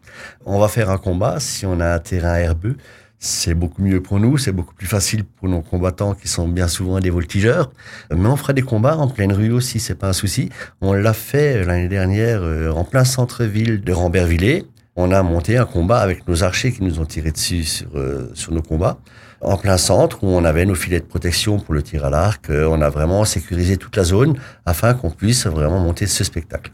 On 0.45 0.59
va 0.59 0.67
faire 0.67 0.91
un 0.91 0.99
combat, 0.99 1.39
si 1.39 1.65
on 1.65 1.79
a 1.79 1.95
un 1.95 1.97
terrain 1.97 2.35
herbeux, 2.35 2.77
c'est 3.19 3.53
beaucoup 3.53 3.81
mieux 3.81 4.01
pour 4.01 4.19
nous, 4.19 4.37
c'est 4.37 4.51
beaucoup 4.51 4.73
plus 4.73 4.87
facile 4.87 5.23
pour 5.23 5.47
nos 5.49 5.61
combattants 5.61 6.13
qui 6.13 6.27
sont 6.27 6.47
bien 6.47 6.67
souvent 6.67 6.99
des 6.99 7.09
voltigeurs. 7.09 7.71
Mais 8.11 8.27
on 8.27 8.35
fera 8.35 8.53
des 8.53 8.61
combats 8.61 8.97
en 8.97 9.07
pleine 9.07 9.33
rue 9.33 9.51
aussi, 9.51 9.79
c'est 9.79 9.95
pas 9.95 10.09
un 10.09 10.13
souci. 10.13 10.49
On 10.81 10.93
l'a 10.93 11.13
fait 11.13 11.63
l'année 11.63 11.87
dernière 11.87 12.43
en 12.75 12.83
plein 12.83 13.03
centre-ville 13.03 13.81
de 13.81 13.93
Rambervillers 13.93 14.65
on 14.95 15.11
a 15.11 15.21
monté 15.23 15.57
un 15.57 15.65
combat 15.65 15.99
avec 15.99 16.27
nos 16.27 16.43
archers 16.43 16.71
qui 16.71 16.83
nous 16.83 16.99
ont 16.99 17.05
tiré 17.05 17.31
dessus 17.31 17.63
sur, 17.63 17.89
euh, 17.95 18.31
nos 18.49 18.61
combats. 18.61 18.97
En 19.41 19.57
plein 19.57 19.77
centre, 19.77 20.23
où 20.23 20.27
on 20.27 20.45
avait 20.45 20.65
nos 20.65 20.75
filets 20.75 21.01
de 21.01 21.05
protection 21.05 21.59
pour 21.59 21.73
le 21.73 21.83
tir 21.83 22.05
à 22.05 22.09
l'arc, 22.09 22.49
euh, 22.49 22.65
on 22.69 22.81
a 22.81 22.89
vraiment 22.89 23.25
sécurisé 23.25 23.77
toute 23.77 23.95
la 23.97 24.05
zone 24.05 24.37
afin 24.65 24.93
qu'on 24.93 25.11
puisse 25.11 25.45
vraiment 25.47 25.79
monter 25.79 26.07
ce 26.07 26.23
spectacle. 26.23 26.71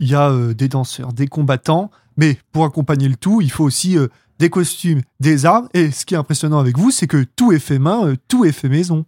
Il 0.00 0.08
y 0.08 0.14
a 0.14 0.30
euh, 0.30 0.54
des 0.54 0.68
danseurs, 0.68 1.12
des 1.12 1.26
combattants, 1.26 1.90
mais 2.16 2.38
pour 2.52 2.64
accompagner 2.64 3.08
le 3.08 3.16
tout, 3.16 3.42
il 3.42 3.50
faut 3.50 3.64
aussi 3.64 3.98
des 4.38 4.50
costumes, 4.50 5.02
des 5.20 5.46
armes. 5.46 5.68
Et 5.74 5.90
ce 5.90 6.04
qui 6.04 6.14
est 6.14 6.18
impressionnant 6.18 6.58
avec 6.58 6.78
vous, 6.78 6.90
c'est 6.90 7.06
que 7.06 7.24
tout 7.36 7.52
est 7.52 7.58
fait 7.58 7.78
main, 7.78 8.14
tout 8.28 8.44
est 8.44 8.52
fait 8.52 8.68
maison 8.68 9.04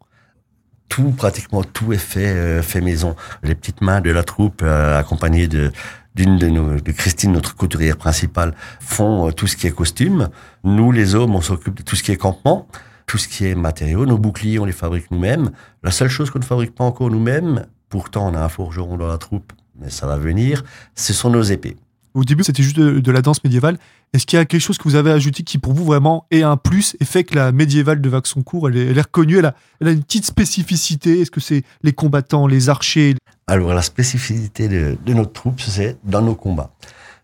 tout, 0.90 1.10
pratiquement 1.10 1.62
tout 1.62 1.92
est 1.92 1.98
fait, 1.98 2.62
fait 2.62 2.80
maison. 2.80 3.14
Les 3.42 3.54
petites 3.54 3.82
mains 3.82 4.00
de 4.00 4.10
la 4.10 4.22
troupe, 4.22 4.62
accompagnées 4.62 5.46
de, 5.46 5.70
d'une 6.18 6.36
de, 6.36 6.80
de 6.80 6.92
Christine, 6.92 7.32
notre 7.32 7.54
couturière 7.54 7.96
principale, 7.96 8.54
font 8.80 9.28
euh, 9.28 9.32
tout 9.32 9.46
ce 9.46 9.56
qui 9.56 9.66
est 9.66 9.70
costume. 9.70 10.28
Nous, 10.64 10.90
les 10.90 11.14
hommes, 11.14 11.34
on 11.34 11.40
s'occupe 11.40 11.74
de 11.74 11.82
tout 11.82 11.94
ce 11.94 12.02
qui 12.02 12.10
est 12.10 12.16
campement, 12.16 12.66
tout 13.06 13.18
ce 13.18 13.28
qui 13.28 13.46
est 13.46 13.54
matériaux. 13.54 14.04
Nos 14.04 14.18
boucliers, 14.18 14.58
on 14.58 14.64
les 14.64 14.72
fabrique 14.72 15.10
nous-mêmes. 15.10 15.50
La 15.82 15.92
seule 15.92 16.08
chose 16.08 16.30
qu'on 16.30 16.40
ne 16.40 16.44
fabrique 16.44 16.74
pas 16.74 16.84
encore 16.84 17.10
nous-mêmes, 17.10 17.66
pourtant 17.88 18.28
on 18.28 18.34
a 18.34 18.42
un 18.42 18.48
forgeron 18.48 18.96
dans 18.96 19.06
la 19.06 19.18
troupe, 19.18 19.52
mais 19.78 19.90
ça 19.90 20.06
va 20.06 20.16
venir, 20.16 20.64
ce 20.96 21.12
sont 21.12 21.30
nos 21.30 21.42
épées. 21.42 21.76
Au 22.18 22.24
début, 22.24 22.42
c'était 22.42 22.64
juste 22.64 22.80
de, 22.80 23.12
la 23.12 23.22
danse 23.22 23.44
médiévale. 23.44 23.78
Est-ce 24.12 24.26
qu'il 24.26 24.38
y 24.38 24.42
a 24.42 24.44
quelque 24.44 24.60
chose 24.60 24.76
que 24.76 24.84
vous 24.84 24.96
avez 24.96 25.12
ajouté 25.12 25.44
qui, 25.44 25.58
pour 25.58 25.72
vous, 25.72 25.84
vraiment 25.84 26.26
est 26.32 26.42
un 26.42 26.56
plus 26.56 26.96
et 26.98 27.04
fait 27.04 27.22
que 27.22 27.36
la 27.36 27.52
médiévale 27.52 28.00
de 28.00 28.08
Vaxoncourt, 28.08 28.68
elle 28.68 28.76
est, 28.76 28.86
elle 28.86 28.98
est 28.98 29.02
reconnue, 29.02 29.38
elle 29.38 29.46
a, 29.46 29.54
elle 29.80 29.88
a 29.88 29.90
une 29.92 30.02
petite 30.02 30.24
spécificité? 30.24 31.20
Est-ce 31.20 31.30
que 31.30 31.40
c'est 31.40 31.62
les 31.84 31.92
combattants, 31.92 32.48
les 32.48 32.70
archers? 32.70 33.14
Alors, 33.46 33.72
la 33.72 33.82
spécificité 33.82 34.66
de, 34.66 34.98
de 35.06 35.14
notre 35.14 35.32
troupe, 35.32 35.60
c'est 35.60 35.96
dans 36.02 36.20
nos 36.22 36.34
combats. 36.34 36.72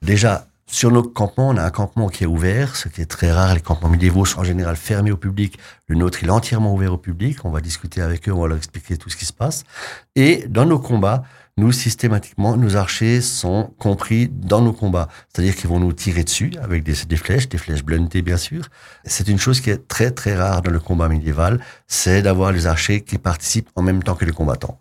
Déjà, 0.00 0.46
sur 0.66 0.90
nos 0.90 1.02
campements, 1.02 1.48
on 1.48 1.56
a 1.56 1.62
un 1.62 1.70
campement 1.70 2.08
qui 2.08 2.24
est 2.24 2.26
ouvert, 2.26 2.76
ce 2.76 2.88
qui 2.88 3.00
est 3.00 3.06
très 3.06 3.30
rare. 3.30 3.54
Les 3.54 3.60
campements 3.60 3.88
médiévaux 3.88 4.24
sont 4.24 4.40
en 4.40 4.44
général 4.44 4.76
fermés 4.76 5.10
au 5.10 5.16
public. 5.16 5.58
Le 5.86 5.96
nôtre, 5.96 6.18
il 6.22 6.28
est 6.28 6.32
entièrement 6.32 6.72
ouvert 6.72 6.92
au 6.92 6.98
public. 6.98 7.44
On 7.44 7.50
va 7.50 7.60
discuter 7.60 8.00
avec 8.00 8.28
eux, 8.28 8.32
on 8.32 8.42
va 8.42 8.48
leur 8.48 8.56
expliquer 8.56 8.96
tout 8.96 9.10
ce 9.10 9.16
qui 9.16 9.24
se 9.24 9.32
passe. 9.32 9.64
Et 10.16 10.46
dans 10.48 10.64
nos 10.64 10.78
combats, 10.78 11.24
nous, 11.56 11.70
systématiquement, 11.70 12.56
nos 12.56 12.76
archers 12.76 13.20
sont 13.20 13.72
compris 13.78 14.28
dans 14.28 14.60
nos 14.60 14.72
combats. 14.72 15.08
C'est-à-dire 15.28 15.54
qu'ils 15.54 15.70
vont 15.70 15.78
nous 15.78 15.92
tirer 15.92 16.24
dessus 16.24 16.52
avec 16.60 16.82
des, 16.82 16.94
des 17.08 17.16
flèches, 17.16 17.48
des 17.48 17.58
flèches 17.58 17.84
bluntées, 17.84 18.22
bien 18.22 18.36
sûr. 18.36 18.68
C'est 19.04 19.28
une 19.28 19.38
chose 19.38 19.60
qui 19.60 19.70
est 19.70 19.86
très, 19.86 20.10
très 20.10 20.34
rare 20.34 20.62
dans 20.62 20.72
le 20.72 20.80
combat 20.80 21.08
médiéval, 21.08 21.60
c'est 21.86 22.22
d'avoir 22.22 22.50
les 22.50 22.66
archers 22.66 23.02
qui 23.02 23.18
participent 23.18 23.70
en 23.76 23.82
même 23.82 24.02
temps 24.02 24.16
que 24.16 24.24
les 24.24 24.32
combattants. 24.32 24.80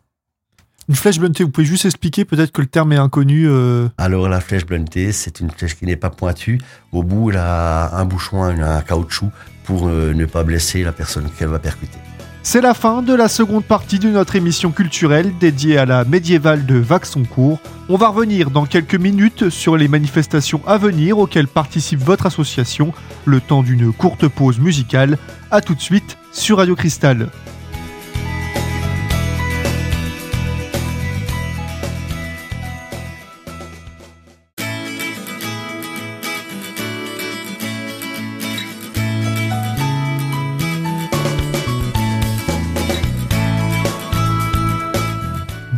Une 0.89 0.96
flèche 0.96 1.20
bluntée, 1.20 1.44
vous 1.44 1.51
pouvez 1.51 1.65
juste 1.65 1.86
expliquer, 1.86 2.25
peut-être 2.25 2.51
que 2.51 2.62
le 2.62 2.68
terme 2.68 2.92
est 2.92 2.98
inconnu. 2.98 3.48
Euh... 3.48 3.88
Alors 3.98 4.27
la 4.27 4.42
flèche 4.42 4.65
bluntée, 4.65 5.12
c'est 5.13 5.39
une 5.39 5.50
flèche 5.50 5.75
qui 5.75 5.86
n'est 5.86 5.96
pas 5.96 6.10
pointue. 6.10 6.60
Au 6.92 7.03
bout, 7.03 7.30
elle 7.30 7.38
a 7.38 7.96
un 7.96 8.06
bouchon, 8.06 8.44
un 8.44 8.82
caoutchouc 8.82 9.30
pour 9.63 9.88
euh, 9.88 10.13
ne 10.13 10.25
pas 10.25 10.44
blesser 10.44 10.84
la 10.84 10.92
personne 10.92 11.30
qu'elle 11.38 11.48
va 11.50 11.60
percuter. 11.60 12.00
C'est 12.46 12.60
la 12.60 12.74
fin 12.74 13.02
de 13.02 13.14
la 13.14 13.30
seconde 13.30 13.64
partie 13.64 14.00
de 14.00 14.10
notre 14.10 14.36
émission 14.36 14.72
culturelle 14.72 15.32
dédiée 15.40 15.78
à 15.78 15.86
la 15.86 16.04
médiévale 16.04 16.66
de 16.66 16.76
Vaxoncourt. 16.76 17.58
On 17.88 17.96
va 17.96 18.10
revenir 18.10 18.52
dans 18.52 18.66
quelques 18.66 18.96
minutes 18.96 19.50
sur 19.50 19.78
les 19.78 19.88
manifestations 19.88 20.62
à 20.68 20.78
venir 20.78 21.18
auxquelles 21.20 21.48
participe 21.48 22.02
votre 22.02 22.26
association, 22.26 22.94
le 23.24 23.40
temps 23.40 23.64
d'une 23.64 23.94
courte 23.94 24.28
pause 24.28 24.60
musicale. 24.60 25.18
A 25.52 25.62
tout 25.62 25.74
de 25.74 25.82
suite 25.82 26.18
sur 26.34 26.58
Radio 26.58 26.76
Cristal. 26.76 27.30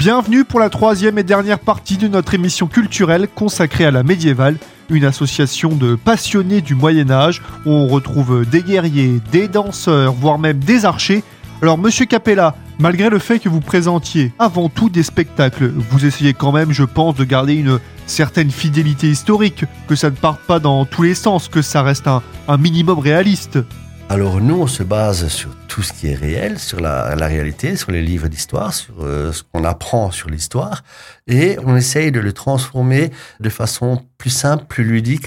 Bienvenue 0.05 0.45
pour 0.45 0.59
la 0.59 0.69
troisième 0.69 1.17
et 1.17 1.23
dernière 1.23 1.57
partie 1.57 1.97
de 1.97 2.07
notre 2.07 2.35
émission 2.35 2.67
culturelle 2.67 3.27
consacrée 3.27 3.85
à 3.85 3.89
la 3.89 4.03
médiévale, 4.03 4.57
une 4.91 5.03
association 5.03 5.69
de 5.69 5.95
passionnés 5.95 6.61
du 6.61 6.75
Moyen 6.75 7.09
Âge 7.09 7.41
où 7.65 7.71
on 7.71 7.87
retrouve 7.87 8.45
des 8.45 8.61
guerriers, 8.61 9.19
des 9.31 9.47
danseurs, 9.47 10.13
voire 10.13 10.37
même 10.37 10.59
des 10.59 10.85
archers. 10.85 11.23
Alors 11.63 11.79
monsieur 11.79 12.05
Capella, 12.05 12.55
malgré 12.77 13.09
le 13.09 13.17
fait 13.17 13.39
que 13.39 13.49
vous 13.49 13.61
présentiez 13.61 14.31
avant 14.37 14.69
tout 14.69 14.89
des 14.89 15.01
spectacles, 15.01 15.69
vous 15.69 16.05
essayez 16.05 16.35
quand 16.35 16.51
même, 16.51 16.71
je 16.71 16.83
pense, 16.83 17.15
de 17.15 17.23
garder 17.23 17.55
une 17.55 17.79
certaine 18.05 18.51
fidélité 18.51 19.09
historique, 19.09 19.65
que 19.87 19.95
ça 19.95 20.11
ne 20.11 20.15
parte 20.15 20.41
pas 20.41 20.59
dans 20.59 20.85
tous 20.85 21.01
les 21.01 21.15
sens, 21.15 21.47
que 21.47 21.63
ça 21.63 21.81
reste 21.81 22.05
un, 22.05 22.21
un 22.47 22.57
minimum 22.57 22.99
réaliste. 22.99 23.57
Alors 24.07 24.39
nous, 24.39 24.61
on 24.61 24.67
se 24.67 24.83
base 24.83 25.27
sur 25.29 25.49
tout 25.67 25.81
ce 25.81 25.91
qui 25.91 26.07
est 26.07 26.15
réel, 26.15 26.59
sur 26.59 26.79
la, 26.79 27.15
réalité, 27.15 27.75
sur 27.75 27.91
les 27.91 28.03
livres 28.03 28.27
d'histoire, 28.27 28.71
sur 28.73 29.03
euh, 29.03 29.31
ce 29.31 29.41
qu'on 29.43 29.63
apprend 29.63 30.11
sur 30.11 30.29
l'histoire, 30.29 30.83
et 31.27 31.57
on 31.65 31.75
essaye 31.75 32.11
de 32.11 32.19
le 32.19 32.31
transformer 32.31 33.11
de 33.39 33.49
façon 33.49 34.05
plus 34.19 34.29
simple, 34.29 34.65
plus 34.65 34.83
ludique 34.83 35.25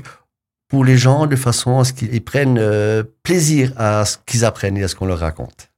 pour 0.68 0.85
les 0.85 0.97
gens, 0.97 1.26
de 1.26 1.35
façon 1.35 1.80
à 1.80 1.85
ce 1.85 1.92
qu'ils 1.92 2.23
prennent 2.23 2.58
euh, 2.58 3.02
plaisir 3.25 3.73
à 3.76 4.04
ce 4.04 4.16
qu'ils 4.25 4.44
apprennent 4.44 4.76
et 4.76 4.85
à 4.85 4.88
ce 4.88 4.94
qu'on 4.94 5.06
leur 5.06 5.18
raconte. 5.18 5.70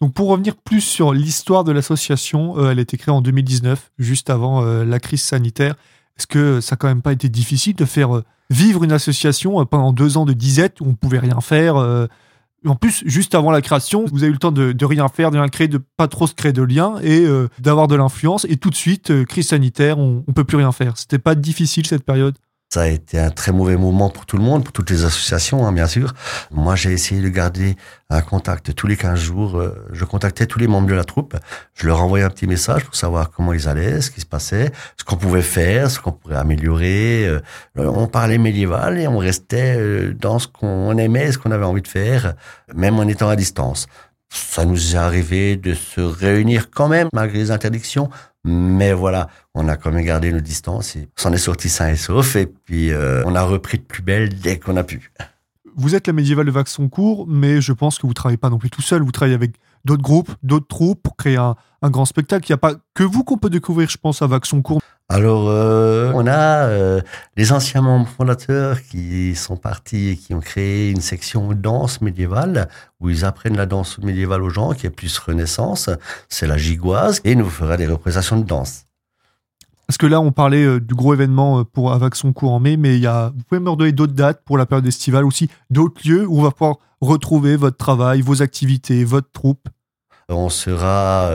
Donc 0.00 0.14
pour 0.14 0.28
revenir 0.28 0.56
plus 0.56 0.80
sur 0.80 1.12
l'histoire 1.12 1.62
de 1.62 1.72
l'association, 1.72 2.58
euh, 2.58 2.70
elle 2.70 2.78
a 2.78 2.82
été 2.82 2.96
créée 2.96 3.14
en 3.14 3.20
2019, 3.20 3.92
juste 3.98 4.30
avant 4.30 4.64
la 4.64 4.98
crise 4.98 5.22
sanitaire. 5.22 5.76
Est-ce 6.18 6.26
que 6.26 6.60
ça 6.60 6.74
n'a 6.74 6.76
quand 6.76 6.88
même 6.88 7.02
pas 7.02 7.12
été 7.12 7.28
difficile 7.28 7.74
de 7.74 7.84
faire 7.84 8.22
vivre 8.50 8.84
une 8.84 8.92
association 8.92 9.60
euh, 9.60 9.64
pendant 9.64 9.92
deux 9.92 10.16
ans 10.16 10.24
de 10.24 10.32
disette 10.32 10.80
où 10.80 10.86
on 10.86 10.94
pouvait 10.94 11.18
rien 11.18 11.40
faire. 11.40 11.76
Euh, 11.76 12.06
en 12.66 12.76
plus, 12.76 13.02
juste 13.04 13.34
avant 13.34 13.50
la 13.50 13.60
création, 13.60 14.06
vous 14.10 14.22
avez 14.22 14.30
eu 14.30 14.32
le 14.32 14.38
temps 14.38 14.52
de, 14.52 14.84
rien 14.84 15.08
faire, 15.08 15.30
de 15.30 15.36
rien 15.36 15.48
créer, 15.48 15.68
de 15.68 15.78
pas 15.98 16.08
trop 16.08 16.26
se 16.26 16.34
créer 16.34 16.52
de 16.52 16.62
liens 16.62 16.94
et 17.02 17.26
euh, 17.26 17.48
d'avoir 17.58 17.88
de 17.88 17.94
l'influence. 17.94 18.46
Et 18.48 18.56
tout 18.56 18.70
de 18.70 18.74
suite, 18.74 19.24
crise 19.26 19.48
sanitaire, 19.48 19.98
on, 19.98 20.24
on 20.26 20.32
peut 20.32 20.44
plus 20.44 20.56
rien 20.56 20.72
faire. 20.72 20.96
C'était 20.96 21.18
pas 21.18 21.34
difficile 21.34 21.86
cette 21.86 22.04
période? 22.04 22.36
Ça 22.74 22.82
a 22.82 22.86
été 22.88 23.20
un 23.20 23.30
très 23.30 23.52
mauvais 23.52 23.76
moment 23.76 24.10
pour 24.10 24.26
tout 24.26 24.36
le 24.36 24.42
monde, 24.42 24.64
pour 24.64 24.72
toutes 24.72 24.90
les 24.90 25.04
associations, 25.04 25.64
hein, 25.64 25.70
bien 25.70 25.86
sûr. 25.86 26.12
Moi, 26.50 26.74
j'ai 26.74 26.90
essayé 26.90 27.20
de 27.20 27.28
garder 27.28 27.76
un 28.10 28.20
contact 28.20 28.74
tous 28.74 28.88
les 28.88 28.96
15 28.96 29.16
jours. 29.16 29.60
Euh, 29.60 29.86
je 29.92 30.04
contactais 30.04 30.46
tous 30.46 30.58
les 30.58 30.66
membres 30.66 30.88
de 30.88 30.94
la 30.94 31.04
troupe. 31.04 31.36
Je 31.74 31.86
leur 31.86 32.02
envoyais 32.02 32.24
un 32.24 32.30
petit 32.30 32.48
message 32.48 32.84
pour 32.84 32.96
savoir 32.96 33.30
comment 33.30 33.52
ils 33.52 33.68
allaient, 33.68 34.00
ce 34.00 34.10
qui 34.10 34.20
se 34.20 34.26
passait, 34.26 34.72
ce 34.96 35.04
qu'on 35.04 35.14
pouvait 35.14 35.40
faire, 35.40 35.88
ce 35.88 36.00
qu'on 36.00 36.10
pourrait 36.10 36.34
améliorer. 36.34 37.28
Euh, 37.28 37.40
on 37.76 38.08
parlait 38.08 38.38
médiéval 38.38 38.98
et 38.98 39.06
on 39.06 39.18
restait 39.18 39.76
euh, 39.78 40.12
dans 40.12 40.40
ce 40.40 40.48
qu'on 40.48 40.98
aimait, 40.98 41.30
ce 41.30 41.38
qu'on 41.38 41.52
avait 41.52 41.64
envie 41.64 41.82
de 41.82 41.86
faire, 41.86 42.34
même 42.74 42.98
en 42.98 43.06
étant 43.06 43.28
à 43.28 43.36
distance. 43.36 43.86
Ça 44.30 44.64
nous 44.64 44.96
est 44.96 44.98
arrivé 44.98 45.54
de 45.54 45.74
se 45.74 46.00
réunir 46.00 46.70
quand 46.72 46.88
même, 46.88 47.06
malgré 47.12 47.38
les 47.38 47.50
interdictions, 47.52 48.10
mais 48.44 48.92
voilà, 48.92 49.28
on 49.54 49.68
a 49.68 49.76
quand 49.76 49.90
même 49.90 50.04
gardé 50.04 50.30
nos 50.30 50.40
distances 50.40 50.96
et 50.96 51.08
s'en 51.16 51.32
est 51.32 51.38
sorti 51.38 51.68
sain 51.68 51.88
et 51.88 51.96
sauf. 51.96 52.36
Et 52.36 52.46
puis, 52.46 52.92
euh, 52.92 53.22
on 53.24 53.34
a 53.34 53.42
repris 53.42 53.78
de 53.78 53.84
plus 53.84 54.02
belle 54.02 54.38
dès 54.38 54.58
qu'on 54.58 54.76
a 54.76 54.84
pu. 54.84 55.10
Vous 55.76 55.94
êtes 55.94 56.06
la 56.06 56.12
médiévale 56.12 56.46
de 56.46 56.50
Vaxoncourt, 56.50 57.26
mais 57.26 57.60
je 57.60 57.72
pense 57.72 57.98
que 57.98 58.06
vous 58.06 58.14
travaillez 58.14 58.36
pas 58.36 58.50
non 58.50 58.58
plus 58.58 58.70
tout 58.70 58.82
seul. 58.82 59.02
Vous 59.02 59.12
travaillez 59.12 59.34
avec 59.34 59.56
d'autres 59.84 60.02
groupes, 60.02 60.30
d'autres 60.42 60.68
troupes 60.68 61.02
pour 61.02 61.16
créer 61.16 61.36
un, 61.36 61.56
grand 61.90 62.04
spectacle. 62.04 62.46
Il 62.48 62.52
n'y 62.52 62.54
a 62.54 62.58
pas 62.58 62.74
que 62.94 63.04
vous 63.04 63.24
qu'on 63.24 63.38
peut 63.38 63.50
découvrir, 63.50 63.88
je 63.88 63.98
pense, 63.98 64.22
à 64.22 64.26
Vaxoncourt. 64.26 64.80
Alors, 65.10 65.48
euh, 65.48 66.10
on 66.14 66.26
a 66.26 66.66
euh, 66.66 67.00
les 67.36 67.52
anciens 67.52 67.82
membres 67.82 68.08
fondateurs 68.08 68.82
qui 68.82 69.34
sont 69.34 69.56
partis 69.56 70.10
et 70.10 70.16
qui 70.16 70.32
ont 70.32 70.40
créé 70.40 70.90
une 70.90 71.02
section 71.02 71.52
danse 71.52 72.00
médiévale 72.00 72.68
où 73.00 73.10
ils 73.10 73.24
apprennent 73.26 73.56
la 73.56 73.66
danse 73.66 73.98
médiévale 73.98 74.42
aux 74.42 74.48
gens, 74.48 74.72
qui 74.72 74.86
est 74.86 74.90
plus 74.90 75.18
renaissance. 75.18 75.90
C'est 76.30 76.46
la 76.46 76.56
gigoise 76.56 77.20
et 77.24 77.34
nous 77.34 77.50
fera 77.50 77.76
des 77.76 77.86
représentations 77.86 78.38
de 78.38 78.44
danse. 78.44 78.86
Parce 79.86 79.98
que 79.98 80.06
là, 80.06 80.22
on 80.22 80.32
parlait 80.32 80.64
euh, 80.64 80.80
du 80.80 80.94
gros 80.94 81.12
événement 81.12 81.64
pour 81.66 81.94
cours 82.34 82.52
en 82.52 82.60
mai, 82.60 82.78
mais 82.78 82.96
il 82.96 83.02
y 83.02 83.06
a, 83.06 83.30
vous 83.36 83.42
pouvez 83.46 83.60
me 83.60 83.68
redonner 83.68 83.92
d'autres 83.92 84.14
dates 84.14 84.42
pour 84.46 84.56
la 84.56 84.64
période 84.64 84.86
estivale 84.86 85.26
aussi, 85.26 85.50
d'autres 85.68 86.00
lieux 86.08 86.26
où 86.26 86.38
on 86.38 86.42
va 86.42 86.50
pouvoir 86.50 86.78
retrouver 87.02 87.56
votre 87.56 87.76
travail, 87.76 88.22
vos 88.22 88.40
activités, 88.40 89.04
votre 89.04 89.30
troupe? 89.32 89.68
On 90.28 90.48
sera 90.48 91.30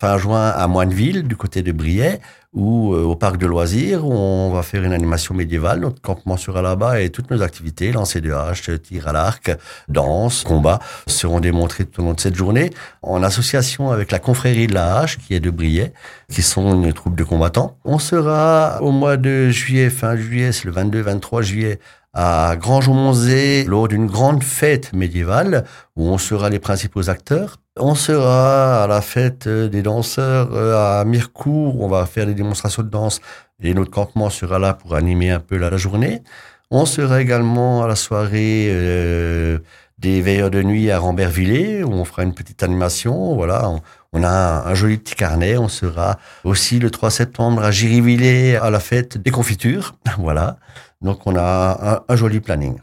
fin 0.00 0.18
juin 0.18 0.48
à 0.48 0.66
Moineville, 0.66 1.22
du 1.22 1.36
côté 1.36 1.62
de 1.62 1.72
Briey, 1.72 2.20
ou 2.56 2.94
euh, 2.94 3.02
au 3.02 3.14
parc 3.14 3.36
de 3.36 3.46
loisirs 3.46 4.04
où 4.04 4.12
on 4.12 4.50
va 4.50 4.62
faire 4.62 4.82
une 4.82 4.92
animation 4.92 5.34
médiévale. 5.34 5.80
Notre 5.80 6.00
campement 6.00 6.36
sera 6.36 6.62
là-bas 6.62 7.00
et 7.00 7.10
toutes 7.10 7.30
nos 7.30 7.42
activités, 7.42 7.92
lancer 7.92 8.20
de 8.20 8.32
hache, 8.32 8.70
tir 8.82 9.06
à 9.06 9.12
l'arc, 9.12 9.54
danse, 9.88 10.42
combat, 10.42 10.80
seront 11.06 11.38
démontrées 11.38 11.84
tout 11.84 12.00
au 12.00 12.04
long 12.04 12.14
de 12.14 12.20
cette 12.20 12.34
journée 12.34 12.70
en 13.02 13.22
association 13.22 13.90
avec 13.90 14.10
la 14.10 14.18
confrérie 14.18 14.66
de 14.66 14.74
la 14.74 14.98
hache 14.98 15.18
qui 15.18 15.34
est 15.34 15.40
de 15.40 15.50
Briey, 15.50 15.92
qui 16.30 16.42
sont 16.42 16.82
une 16.82 16.92
troupe 16.92 17.14
de 17.14 17.24
combattants. 17.24 17.76
On 17.84 17.98
sera 17.98 18.82
au 18.82 18.90
mois 18.90 19.18
de 19.18 19.50
juillet, 19.50 19.90
fin 19.90 20.16
juillet, 20.16 20.50
c'est 20.52 20.64
le 20.64 20.72
22-23 20.72 21.42
juillet, 21.42 21.78
à 22.14 22.56
Grange-au-Monzé 22.56 23.64
lors 23.64 23.88
d'une 23.88 24.06
grande 24.06 24.42
fête 24.42 24.94
médiévale 24.94 25.64
où 25.96 26.08
on 26.08 26.16
sera 26.16 26.48
les 26.48 26.58
principaux 26.58 27.10
acteurs. 27.10 27.58
On 27.78 27.94
sera 27.94 28.84
à 28.84 28.86
la 28.86 29.02
fête 29.02 29.46
des 29.48 29.82
danseurs 29.82 30.48
euh, 30.54 31.00
à 31.00 31.04
Mirecourt, 31.04 31.78
on 31.82 31.88
va 31.88 32.06
faire 32.06 32.24
des 32.24 32.32
démonstrations 32.32 32.82
de 32.82 32.88
danse 32.88 33.20
et 33.60 33.74
notre 33.74 33.90
campement 33.90 34.30
sera 34.30 34.58
là 34.58 34.72
pour 34.72 34.94
animer 34.94 35.30
un 35.30 35.40
peu 35.40 35.58
la, 35.58 35.76
journée. 35.76 36.22
On 36.70 36.86
sera 36.86 37.20
également 37.20 37.84
à 37.84 37.86
la 37.86 37.94
soirée 37.94 38.68
euh, 38.70 39.58
des 39.98 40.22
veilleurs 40.22 40.50
de 40.50 40.62
nuit 40.62 40.90
à 40.90 40.98
Rambervillers 40.98 41.84
où 41.84 41.92
on 41.92 42.06
fera 42.06 42.22
une 42.22 42.32
petite 42.32 42.62
animation. 42.62 43.34
Voilà, 43.34 43.70
on, 44.14 44.22
a 44.22 44.66
un, 44.66 44.74
joli 44.74 44.96
petit 44.96 45.14
carnet. 45.14 45.58
On 45.58 45.68
sera 45.68 46.18
aussi 46.44 46.78
le 46.78 46.90
3 46.90 47.10
septembre 47.10 47.62
à 47.62 47.70
Girivillers 47.70 48.56
à 48.56 48.70
la 48.70 48.80
fête 48.80 49.18
des 49.18 49.30
confitures. 49.30 49.94
Voilà. 50.18 50.56
Donc 51.02 51.26
on 51.26 51.36
a 51.36 52.04
un, 52.08 52.16
joli 52.16 52.40
planning. 52.40 52.78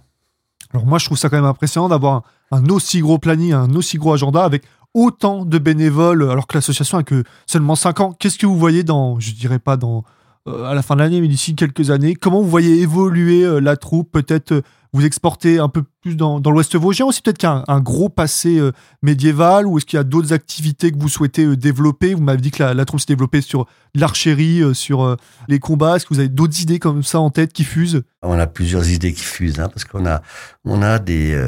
Alors 0.72 0.86
moi 0.86 1.00
je 1.00 1.06
trouve 1.06 1.18
ça 1.18 1.30
quand 1.30 1.38
même 1.38 1.46
impressionnant 1.46 1.90
d'avoir 1.90 2.22
un, 2.52 2.64
aussi 2.70 3.00
gros 3.00 3.18
planning, 3.18 3.54
un 3.54 3.74
aussi 3.74 3.98
gros 3.98 4.14
agenda 4.14 4.44
avec 4.44 4.62
autant 4.94 5.46
de 5.46 5.58
bénévoles 5.58 6.30
alors 6.30 6.48
que 6.48 6.56
l'association 6.56 6.98
a 6.98 7.04
que 7.04 7.24
seulement 7.46 7.76
5 7.76 8.00
ans. 8.00 8.14
Qu'est-ce 8.18 8.38
que 8.38 8.46
vous 8.46 8.58
voyez 8.58 8.84
dans, 8.84 9.20
je 9.20 9.34
dirais 9.34 9.60
pas 9.60 9.78
dans 9.78 10.04
euh, 10.50 10.66
à 10.66 10.74
la 10.74 10.82
fin 10.82 10.96
de 10.96 11.00
l'année, 11.00 11.22
mais 11.22 11.30
d'ici 11.30 11.56
quelques 11.56 11.90
années, 11.90 12.16
comment 12.16 12.42
vous 12.42 12.50
voyez 12.50 12.82
évoluer 12.82 13.44
euh, 13.44 13.60
la 13.60 13.78
troupe? 13.78 14.12
Peut-être 14.12 14.52
euh, 14.52 14.62
vous 14.92 15.06
exporter 15.06 15.58
un 15.58 15.70
peu 15.70 15.84
plus 16.02 16.18
dans, 16.18 16.40
l'Ouest 16.40 16.76
vosgien 16.76 17.06
aussi? 17.06 17.22
Peut-être 17.22 17.46
a 17.46 17.64
un, 17.66 17.80
gros 17.80 18.10
passé 18.10 18.62
médiéval 19.02 19.66
ou 19.66 19.78
est-ce 19.78 19.88
qu'il 19.88 19.98
y 19.98 20.00
a 20.00 20.04
d'autres 20.04 20.34
activités 20.34 20.92
que 20.92 21.00
vous 21.00 21.10
souhaitez 21.10 21.56
développer? 21.56 22.14
Vous 22.14 22.22
m'avez 22.22 22.42
dit 22.42 22.52
que 22.52 22.62
la, 22.62 22.86
troupe 22.86 23.00
s'est 23.00 23.08
développée 23.08 23.42
sur 23.42 23.66
l'archerie, 23.96 24.62
sur 24.76 25.18
les 25.48 25.58
combats. 25.58 25.96
Est-ce 25.96 26.06
que 26.06 26.14
vous 26.14 26.20
avez 26.20 26.30
d'autres 26.30 26.62
idées 26.62 26.78
comme 26.78 27.02
ça 27.02 27.20
en 27.20 27.32
tête 27.32 27.54
qui 27.54 27.64
fusent? 27.64 28.04
On 28.22 28.38
a 28.38 28.46
plusieurs 28.46 28.88
idées 28.88 29.14
qui 29.14 29.24
fusent 29.24 29.60
hein, 29.60 29.70
parce 29.70 29.84
qu'on 29.84 30.06
a, 30.06 30.22
on 30.64 30.84
a 30.84 31.00
des, 31.00 31.42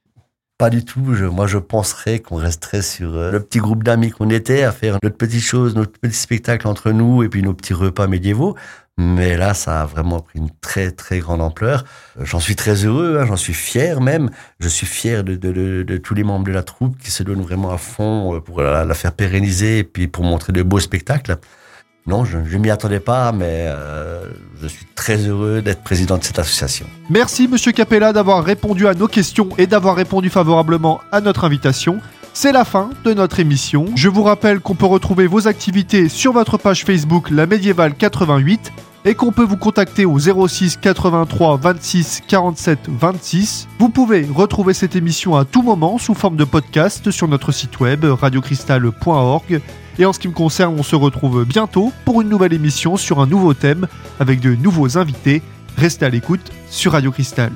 Pas 0.58 0.70
du 0.70 0.86
tout. 0.86 1.00
Moi, 1.00 1.46
je 1.46 1.58
penserais 1.58 2.20
qu'on 2.20 2.36
resterait 2.36 2.80
sur 2.80 3.14
euh, 3.14 3.30
le 3.30 3.40
petit 3.40 3.58
groupe 3.58 3.82
d'amis 3.82 4.10
qu'on 4.10 4.30
était, 4.30 4.62
à 4.62 4.72
faire 4.72 4.96
notre 5.02 5.18
petite 5.18 5.42
chose, 5.42 5.74
notre 5.74 5.92
petit 5.98 6.16
spectacle 6.16 6.66
entre 6.66 6.92
nous 6.92 7.22
et 7.22 7.28
puis 7.28 7.42
nos 7.42 7.52
petits 7.52 7.74
repas 7.74 8.06
médiévaux. 8.06 8.56
Mais 8.96 9.36
là, 9.36 9.52
ça 9.52 9.82
a 9.82 9.84
vraiment 9.84 10.20
pris 10.20 10.38
une 10.38 10.48
très, 10.62 10.92
très 10.92 11.18
grande 11.18 11.42
ampleur. 11.42 11.84
J'en 12.18 12.40
suis 12.40 12.56
très 12.56 12.86
heureux, 12.86 13.18
hein, 13.20 13.26
j'en 13.26 13.36
suis 13.36 13.52
fier 13.52 14.00
même. 14.00 14.30
Je 14.58 14.68
suis 14.68 14.86
fier 14.86 15.24
de, 15.24 15.96
tous 15.98 16.14
les 16.14 16.24
membres 16.24 16.46
de 16.46 16.52
la 16.52 16.62
troupe 16.62 16.96
qui 16.96 17.10
se 17.10 17.22
donnent 17.22 17.42
vraiment 17.42 17.70
à 17.70 17.76
fond 17.76 18.36
euh, 18.36 18.40
pour 18.40 18.62
la, 18.62 18.86
la 18.86 18.94
faire 18.94 19.12
pérenniser 19.12 19.80
et 19.80 19.84
puis 19.84 20.08
pour 20.08 20.24
montrer 20.24 20.54
de 20.54 20.62
beaux 20.62 20.80
spectacles. 20.80 21.36
Non, 22.06 22.24
je 22.24 22.38
ne 22.38 22.58
m'y 22.58 22.70
attendais 22.70 23.00
pas, 23.00 23.32
mais 23.32 23.66
euh, 23.66 24.20
je 24.62 24.68
suis 24.68 24.86
très 24.94 25.16
heureux 25.16 25.60
d'être 25.60 25.82
président 25.82 26.18
de 26.18 26.22
cette 26.24 26.38
association. 26.38 26.86
Merci, 27.10 27.48
Monsieur 27.48 27.72
Capella, 27.72 28.12
d'avoir 28.12 28.44
répondu 28.44 28.86
à 28.86 28.94
nos 28.94 29.08
questions 29.08 29.48
et 29.58 29.66
d'avoir 29.66 29.96
répondu 29.96 30.30
favorablement 30.30 31.00
à 31.10 31.20
notre 31.20 31.44
invitation. 31.44 31.98
C'est 32.32 32.52
la 32.52 32.64
fin 32.64 32.90
de 33.04 33.12
notre 33.12 33.40
émission. 33.40 33.86
Je 33.96 34.08
vous 34.08 34.22
rappelle 34.22 34.60
qu'on 34.60 34.74
peut 34.74 34.86
retrouver 34.86 35.26
vos 35.26 35.48
activités 35.48 36.08
sur 36.08 36.32
votre 36.32 36.58
page 36.58 36.84
Facebook 36.84 37.30
La 37.30 37.46
Médiévale 37.46 37.94
88 37.94 38.72
et 39.06 39.14
qu'on 39.14 39.32
peut 39.32 39.44
vous 39.44 39.56
contacter 39.56 40.04
au 40.04 40.18
06 40.18 40.76
83 40.76 41.56
26 41.56 42.22
47 42.28 42.78
26. 42.88 43.68
Vous 43.78 43.88
pouvez 43.88 44.28
retrouver 44.32 44.74
cette 44.74 44.96
émission 44.96 45.34
à 45.34 45.44
tout 45.44 45.62
moment 45.62 45.96
sous 45.96 46.14
forme 46.14 46.36
de 46.36 46.44
podcast 46.44 47.10
sur 47.10 47.26
notre 47.26 47.52
site 47.52 47.80
web 47.80 48.04
radiocristal.org. 48.04 49.60
Et 49.98 50.04
en 50.04 50.12
ce 50.12 50.18
qui 50.18 50.28
me 50.28 50.34
concerne, 50.34 50.74
on 50.78 50.82
se 50.82 50.96
retrouve 50.96 51.44
bientôt 51.44 51.92
pour 52.04 52.20
une 52.20 52.28
nouvelle 52.28 52.52
émission 52.52 52.96
sur 52.96 53.20
un 53.20 53.26
nouveau 53.26 53.54
thème 53.54 53.86
avec 54.20 54.40
de 54.40 54.54
nouveaux 54.54 54.98
invités. 54.98 55.42
Restez 55.76 56.04
à 56.04 56.08
l'écoute 56.08 56.52
sur 56.68 56.92
Radio 56.92 57.10
Cristal. 57.10 57.52